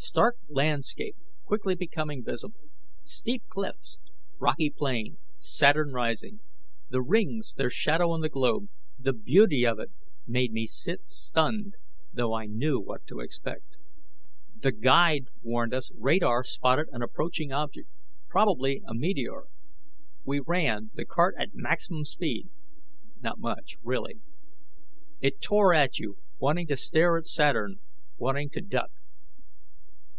Stark 0.00 0.36
landscape 0.48 1.16
quickly 1.44 1.74
becoming 1.74 2.22
visible. 2.22 2.60
Steep 3.02 3.42
cliffs, 3.48 3.98
rocky 4.38 4.70
plain. 4.70 5.18
Saturn 5.38 5.92
rising. 5.92 6.38
The 6.88 7.02
rings, 7.02 7.54
their 7.54 7.68
shadow 7.68 8.12
on 8.12 8.20
the 8.20 8.28
globe, 8.28 8.68
the 8.96 9.12
beauty 9.12 9.66
of 9.66 9.80
it, 9.80 9.90
made 10.24 10.52
me 10.52 10.66
sit 10.68 11.08
stunned, 11.08 11.78
though 12.12 12.32
I 12.32 12.46
knew 12.46 12.78
what 12.80 13.08
to 13.08 13.18
expect. 13.18 13.76
The 14.56 14.70
guide 14.70 15.30
warned 15.42 15.74
us 15.74 15.90
radar 15.96 16.44
spotted 16.44 16.86
an 16.92 17.02
approaching 17.02 17.50
object, 17.50 17.88
probably 18.28 18.80
a 18.86 18.94
meteor. 18.94 19.46
We 20.24 20.38
ran, 20.38 20.90
the 20.94 21.06
cart 21.06 21.34
at 21.40 21.54
maximum 21.54 22.04
speed 22.04 22.48
not 23.20 23.40
much, 23.40 23.78
really. 23.82 24.20
It 25.20 25.42
tore 25.42 25.74
at 25.74 25.98
you, 25.98 26.18
wanting 26.38 26.68
to 26.68 26.76
stare 26.76 27.18
at 27.18 27.26
Saturn, 27.26 27.80
wanting 28.16 28.48
to 28.50 28.60
duck. 28.60 28.90